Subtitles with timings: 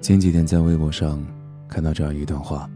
[0.00, 1.20] 前几天在微博上
[1.68, 2.70] 看到这样一段话：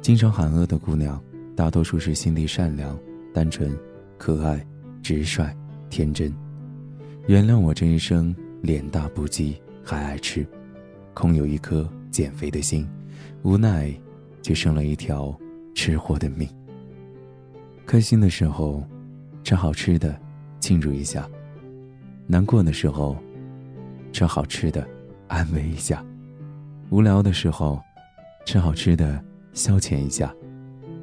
[0.00, 1.20] 经常喊饿的姑娘，
[1.56, 2.96] 大多数是心地善良、
[3.34, 3.76] 单纯、
[4.16, 4.64] 可爱、
[5.02, 5.52] 直率、
[5.90, 6.32] 天真。
[7.26, 10.46] 原谅我这一生脸大不羁，还爱吃，
[11.12, 12.88] 空有一颗减肥的心，
[13.42, 13.92] 无奈
[14.42, 15.36] 却生了一条
[15.76, 16.48] 吃货的命。
[17.86, 18.82] 开心的时候，
[19.44, 20.18] 吃好吃的，
[20.58, 21.30] 庆祝一下；
[22.26, 23.14] 难过的时候，
[24.10, 24.84] 吃好吃的。
[25.28, 26.04] 安慰一下，
[26.88, 27.82] 无聊的时候，
[28.44, 29.20] 吃好吃的
[29.52, 30.28] 消遣一下；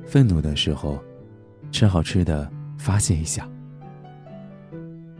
[0.05, 0.97] 愤怒的时候，
[1.73, 3.45] 吃好吃的发泄一下。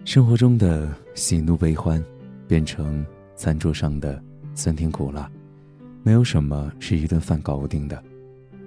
[0.06, 2.02] 生活中的喜怒悲欢，
[2.48, 4.24] 变成餐桌上的
[4.56, 5.30] 酸甜苦辣，
[6.02, 8.02] 没有什么是一顿饭搞不定的。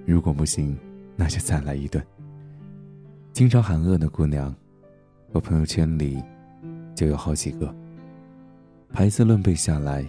[0.07, 0.75] 如果不行，
[1.15, 2.03] 那就再来一顿。
[3.33, 4.55] 经常喊饿的姑娘，
[5.33, 6.23] 我朋友圈里
[6.95, 7.75] 就有好几个。
[8.93, 10.03] 排字论背下来。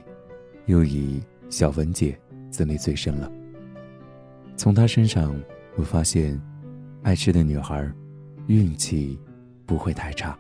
[0.67, 2.15] 又以小文姐
[2.51, 3.33] 资历最深了。
[4.55, 5.35] 从她身上，
[5.77, 6.39] 我发现，
[7.03, 7.91] 爱吃的女孩，
[8.49, 9.19] 运气
[9.65, 10.39] 不会太差。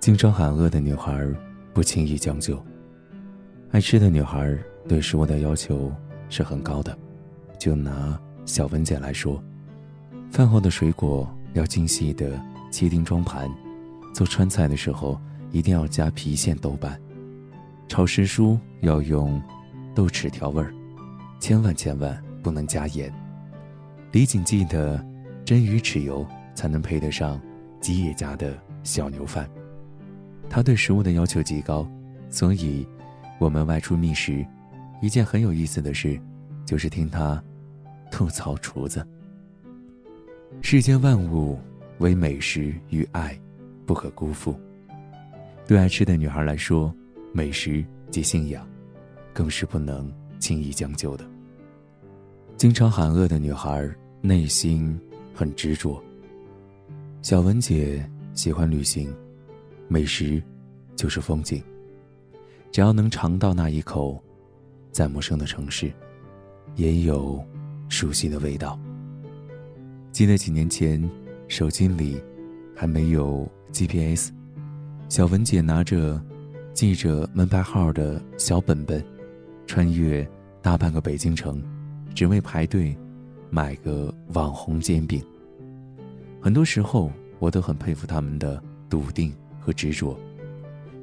[0.00, 1.24] 经常喊饿的女孩，
[1.72, 2.60] 不轻易将就。
[3.70, 5.92] 爱吃的女孩对食物的要求
[6.28, 6.98] 是很高的。
[7.60, 9.40] 就拿小文姐来说，
[10.32, 12.40] 饭后的水果要精细的
[12.72, 13.50] 切丁装盘，
[14.14, 15.20] 做川菜的时候
[15.52, 16.98] 一定要加郫县豆瓣。
[17.86, 19.40] 炒时蔬要用
[19.94, 20.72] 豆豉调味儿，
[21.38, 23.12] 千万千万不能加盐。
[24.10, 25.04] 李锦记的
[25.44, 27.38] 真鱼豉油才能配得上
[27.78, 29.46] 吉野家的小牛饭。
[30.48, 31.86] 他对食物的要求极高，
[32.30, 32.88] 所以
[33.38, 34.46] 我们外出觅食，
[35.02, 36.18] 一件很有意思的事，
[36.64, 37.42] 就是听他
[38.10, 39.06] 吐槽厨子。
[40.60, 41.58] 世间万物，
[41.98, 43.38] 唯美食与爱
[43.86, 44.54] 不可辜负。
[45.66, 46.94] 对爱吃的女孩来说。
[47.32, 48.66] 美食及信仰，
[49.32, 51.24] 更是不能轻易将就的。
[52.56, 53.88] 经常喊饿的女孩，
[54.20, 54.98] 内心
[55.32, 56.02] 很执着。
[57.22, 58.04] 小文姐
[58.34, 59.14] 喜欢旅行，
[59.86, 60.42] 美食
[60.96, 61.62] 就是风景。
[62.72, 64.20] 只要能尝到那一口，
[64.90, 65.92] 在陌生的城市，
[66.74, 67.40] 也有
[67.90, 68.80] 熟悉的味道。
[70.10, 71.06] 记得几年前，
[71.46, 72.18] 手机里
[72.74, 74.30] 还没有 GPS，
[75.10, 76.18] 小文姐拿着。
[76.72, 79.04] 记着门牌号的小本本，
[79.66, 80.26] 穿越
[80.62, 81.62] 大半个北京城，
[82.14, 82.96] 只为排队
[83.50, 85.22] 买个网红煎饼。
[86.40, 90.18] 很多时候，我都很佩服他们的笃定和执着。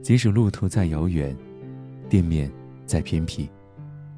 [0.01, 1.35] 即使路途再遥远，
[2.09, 2.49] 店面
[2.85, 3.49] 再偏僻，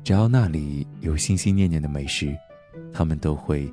[0.04, 2.34] 只要那里有心心念念的美食，
[2.94, 3.72] 他们都会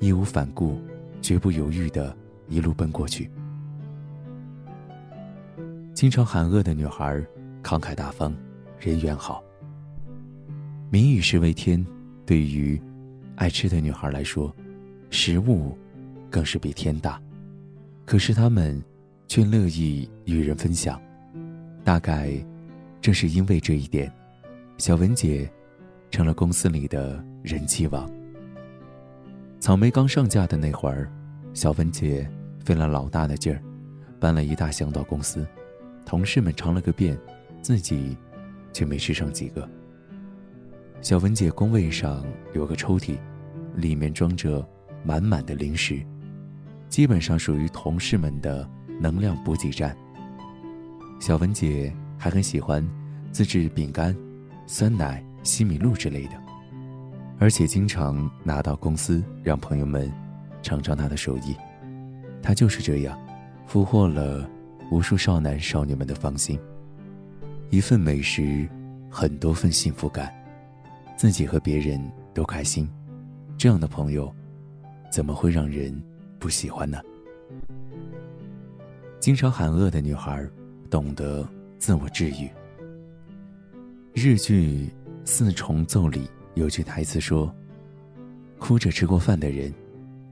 [0.00, 0.80] 义无反顾、
[1.20, 2.16] 绝不犹豫的
[2.48, 3.30] 一路奔过去。
[5.94, 7.24] 经常喊饿的女孩，
[7.62, 8.34] 慷慨大方，
[8.78, 9.42] 人缘好。
[10.90, 11.84] 民以食为天，
[12.26, 12.80] 对于
[13.36, 14.54] 爱吃的女孩来说，
[15.10, 15.76] 食物
[16.28, 17.20] 更是比天大。
[18.04, 18.82] 可是她们
[19.28, 21.00] 却乐意与人分享。
[21.84, 22.32] 大概
[23.00, 24.12] 正是因为这一点，
[24.78, 25.50] 小文姐
[26.10, 28.10] 成了公司里的人气王。
[29.62, 31.08] 草莓刚上架的那会儿，
[31.54, 32.28] 小文姐
[32.64, 33.62] 费了老大的劲儿，
[34.18, 35.46] 搬了一大箱到公司。
[36.04, 37.16] 同事们尝了个遍，
[37.62, 38.16] 自己
[38.72, 39.70] 却没吃上几个。
[41.00, 42.24] 小文姐工位上
[42.54, 43.16] 有个抽屉，
[43.76, 44.68] 里面装着
[45.04, 46.04] 满满的零食，
[46.88, 48.68] 基本上属于同事们的
[49.00, 49.96] 能量补给站。
[51.20, 52.84] 小文姐还很喜欢
[53.30, 54.12] 自制饼干、
[54.66, 56.32] 酸奶、西米露之类的，
[57.42, 60.08] 而且经常拿到公司让朋友们
[60.62, 61.56] 尝尝他的手艺。
[62.40, 63.18] 他就是这样，
[63.66, 64.48] 俘获了。
[64.92, 66.56] 无数少男少女们的芳心，
[67.70, 68.68] 一份美食，
[69.10, 70.32] 很多份幸福感，
[71.16, 72.00] 自己和别人
[72.32, 72.88] 都开心，
[73.58, 74.32] 这样的朋友，
[75.10, 76.00] 怎么会让人
[76.38, 77.00] 不喜欢呢？
[79.18, 80.46] 经常喊饿的女孩，
[80.88, 81.44] 懂得
[81.76, 82.48] 自我治愈。
[84.14, 84.86] 日剧
[85.24, 87.54] 《四重奏》里有句台词说
[88.58, 89.72] ：“哭着吃过饭的人，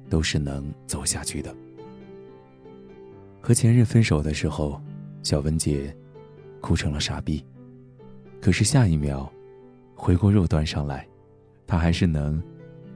[0.09, 1.55] 都是能走下去的。”
[3.41, 4.81] 和前任分手的时候，
[5.23, 5.97] 小文姐
[6.61, 7.45] 哭成了傻逼。
[8.41, 9.31] 可是下一秒，
[9.95, 11.07] 回锅肉端上来，
[11.67, 12.43] 她还是能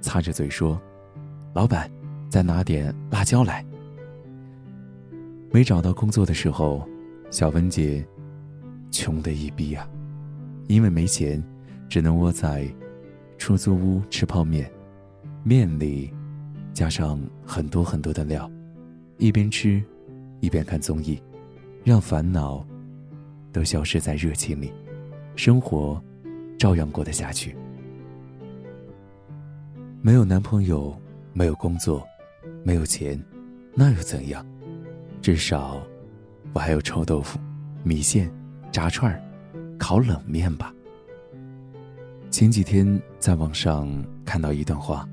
[0.00, 0.81] 擦着嘴说
[1.55, 1.91] ：“老板，
[2.29, 3.65] 再拿点辣椒来。”
[5.50, 6.87] 没找到工作的时候，
[7.31, 8.06] 小文姐
[8.91, 9.88] 穷的一逼啊，
[10.67, 11.43] 因为没钱，
[11.88, 12.69] 只能窝在
[13.38, 14.70] 出租屋吃泡面，
[15.42, 16.12] 面里
[16.72, 18.50] 加上很多很多的料，
[19.19, 19.82] 一边吃，
[20.40, 21.20] 一边看综艺，
[21.84, 22.66] 让烦恼
[23.52, 24.72] 都消失在热情里，
[25.36, 26.02] 生活
[26.58, 27.54] 照样过得下去。
[30.00, 30.96] 没有男朋友，
[31.32, 32.06] 没有工作，
[32.62, 33.22] 没有钱，
[33.75, 34.44] 那又怎样？
[35.20, 35.82] 至少
[36.52, 37.38] 我还有臭豆腐、
[37.82, 38.31] 米线、
[38.70, 39.19] 炸串、
[39.78, 40.72] 烤冷面吧。
[42.34, 43.88] 前几天在网上
[44.25, 45.08] 看到一段话，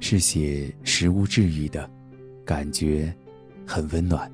[0.00, 1.86] 是写食物治愈的，
[2.46, 3.14] 感觉
[3.66, 4.32] 很温暖。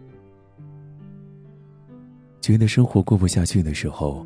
[2.41, 4.25] 觉得生活过不下去的时候，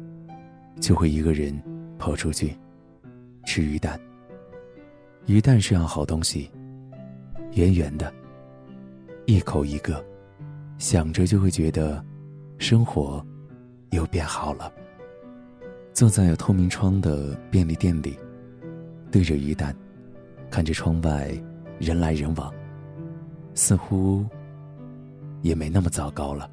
[0.78, 1.58] 就会一个人
[1.98, 2.54] 跑出去
[3.46, 3.98] 吃鱼蛋。
[5.24, 6.50] 鱼蛋是样好东西，
[7.54, 8.12] 圆圆的，
[9.24, 10.04] 一口一个，
[10.76, 12.04] 想着就会觉得
[12.58, 13.24] 生活
[13.92, 14.70] 又变好了。
[15.92, 18.18] 坐在有透明窗的便利店里，
[19.10, 19.74] 对着鱼蛋，
[20.50, 21.30] 看着窗外
[21.78, 22.50] 人来人往，
[23.54, 24.24] 似乎
[25.42, 26.48] 也没那么糟糕了。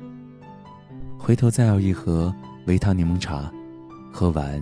[1.18, 2.34] 回头再要一盒
[2.66, 3.50] 维他柠檬茶，
[4.12, 4.62] 喝完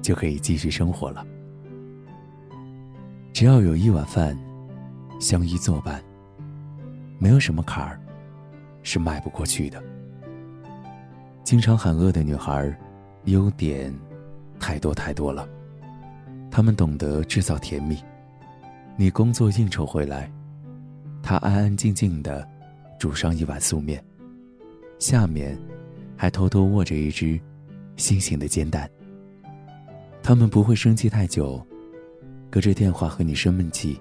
[0.00, 1.26] 就可以继续生活了。
[3.32, 4.38] 只要有一碗饭，
[5.18, 6.00] 相依作伴，
[7.18, 7.98] 没有什么坎儿
[8.82, 9.82] 是迈不过去的。
[11.42, 12.78] 经常喊饿的女孩。
[13.26, 13.92] 优点
[14.60, 15.48] 太多太多了，
[16.50, 17.98] 他们懂得制造甜蜜。
[18.96, 20.30] 你工作应酬回来，
[21.22, 22.46] 他安安静静的
[22.98, 24.02] 煮上一碗素面，
[24.98, 25.58] 下面
[26.16, 27.40] 还偷偷握着一只
[27.96, 28.88] 新型的煎蛋。
[30.22, 31.60] 他们不会生气太久，
[32.50, 34.00] 隔着电话和你生闷气，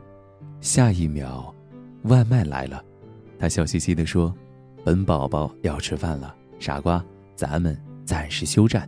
[0.62, 1.54] 下一秒
[2.04, 2.84] 外卖来了，
[3.40, 4.34] 他笑嘻嘻的说
[4.86, 7.04] ：“本宝宝要吃饭了，傻瓜，
[7.36, 8.88] 咱们暂时休战。”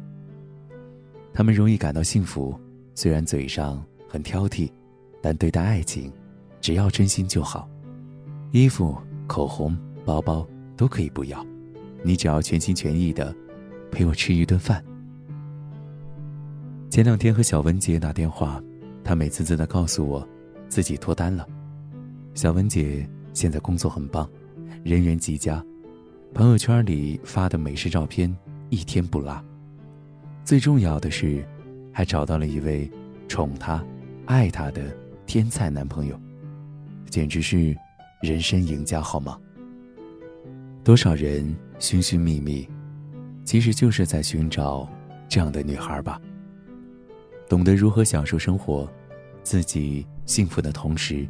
[1.35, 2.57] 他们容易感到幸福，
[2.95, 4.71] 虽然嘴上很挑剔，
[5.21, 6.09] 但对待爱情，
[6.61, 7.69] 只要真心就好。
[8.51, 8.97] 衣服、
[9.27, 10.47] 口红、包包
[10.77, 11.45] 都可以不要，
[12.03, 13.35] 你只要全心全意的
[13.91, 14.81] 陪我吃一顿饭。
[16.89, 18.63] 前两天和小文姐打电话，
[19.03, 20.25] 她美滋滋的告诉我，
[20.69, 21.45] 自己脱单了。
[22.33, 24.29] 小文姐现在工作很棒，
[24.85, 25.61] 人缘极佳，
[26.33, 28.33] 朋友圈里发的美食照片
[28.69, 29.43] 一天不落。
[30.45, 31.43] 最重要的是，
[31.91, 32.87] 还找到了一位
[33.27, 33.83] 宠她、
[34.27, 34.95] 爱她的
[35.25, 36.17] 天才男朋友，
[37.09, 37.75] 简直是
[38.21, 39.39] 人生赢家，好吗？
[40.83, 41.43] 多少人
[41.79, 42.69] 寻寻觅觅，
[43.43, 44.87] 其实就是在寻找
[45.27, 46.21] 这样的女孩吧。
[47.49, 48.87] 懂得如何享受生活，
[49.41, 51.27] 自己幸福的同时，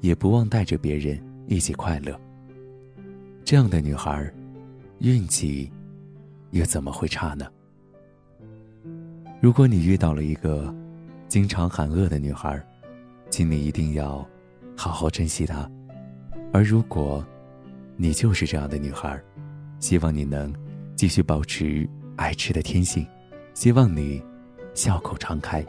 [0.00, 2.18] 也不忘带着别人一起快乐。
[3.44, 4.32] 这样的女孩，
[5.00, 5.70] 运气
[6.52, 7.46] 又怎么会差呢？
[9.44, 10.74] 如果你遇到了一个
[11.28, 12.58] 经常喊饿的女孩，
[13.28, 14.26] 请你一定要
[14.74, 15.70] 好好珍惜她。
[16.50, 17.22] 而如果
[17.94, 19.22] 你就是这样的女孩，
[19.80, 20.50] 希望你能
[20.96, 21.86] 继续保持
[22.16, 23.06] 爱吃的天性，
[23.52, 24.24] 希望你
[24.72, 25.62] 笑口常开，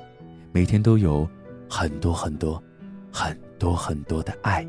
[0.53, 1.27] 每天都有
[1.69, 2.63] 很多很多、
[3.11, 4.65] 很多很多的爱。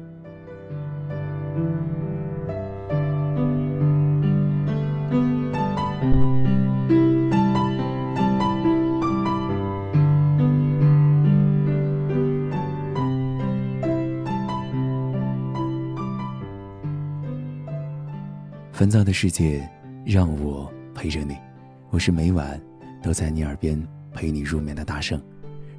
[18.77, 19.67] 烦躁的世界，
[20.05, 21.35] 让我陪着你。
[21.89, 22.61] 我是每晚
[23.03, 25.19] 都在你耳边陪你入眠的大圣。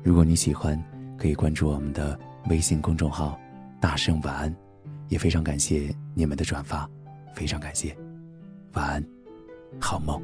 [0.01, 0.83] 如果你喜欢，
[1.15, 3.39] 可以关注我们的微信公众号
[3.79, 4.55] “大圣晚安”。
[5.09, 6.89] 也非常感谢你们的转发，
[7.35, 7.95] 非常感谢。
[8.73, 9.05] 晚安，
[9.79, 10.19] 好梦。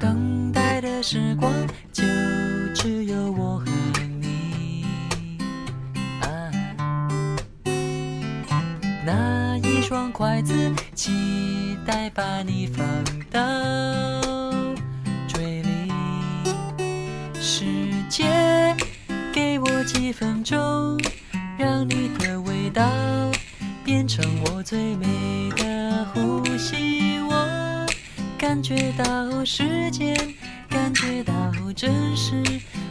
[0.00, 1.52] 等待的时光
[1.92, 2.15] 就。
[2.86, 3.66] 只有我和
[4.20, 4.86] 你，
[9.04, 12.86] 那一双筷子，期待把你放
[13.28, 13.42] 到
[15.26, 15.90] 嘴里。
[17.40, 17.64] 时
[18.08, 18.76] 间，
[19.34, 20.96] 给我几分钟，
[21.58, 22.88] 让你的味道
[23.84, 27.18] 变成我最美的呼吸。
[27.18, 27.84] 我
[28.38, 30.16] 感觉到时间，
[30.76, 31.32] 感觉到
[31.74, 32.34] 真实，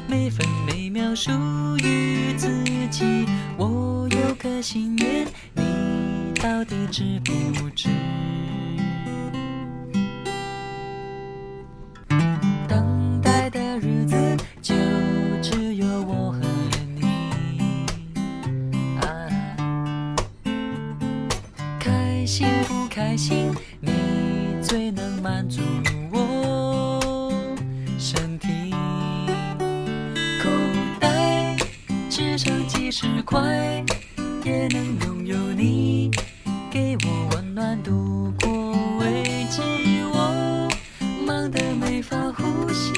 [0.08, 1.30] 每分每秒属
[1.84, 2.50] 于自
[2.90, 3.28] 己。
[3.58, 5.28] 我有个心愿。
[5.54, 7.88] 你到底知不知？
[32.18, 33.84] 只剩几十块，
[34.46, 36.10] 也能拥有你
[36.72, 39.62] 给我温暖度过危机。
[40.14, 40.70] 我
[41.28, 42.94] 忙得没法呼吸，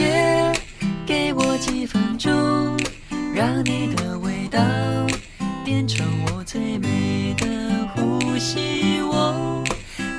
[0.00, 0.50] 界，
[1.06, 2.30] 给我几分钟，
[3.34, 4.58] 让你的味道
[5.62, 7.46] 变成我最美的
[7.94, 9.02] 呼吸。
[9.02, 9.62] 我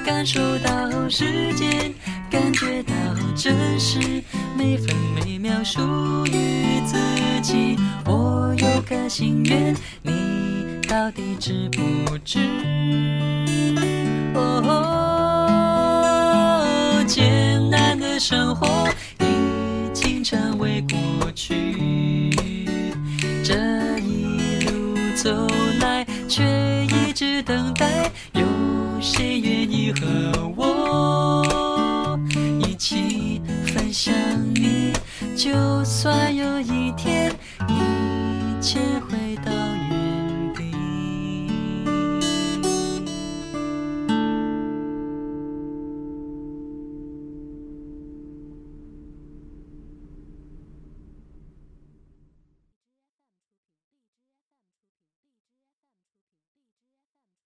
[0.06, 1.92] 感受到时间，
[2.30, 2.94] 感觉到
[3.36, 4.22] 真实，
[4.56, 5.82] 每分每秒属
[6.28, 6.96] 于自
[7.42, 7.76] 己。
[8.06, 12.38] 我有个心愿，你到底知不知？
[14.36, 14.64] 哦，
[17.08, 18.88] 艰难的生活
[35.44, 37.34] 就算有一天
[37.68, 38.80] 一切
[39.10, 39.31] 会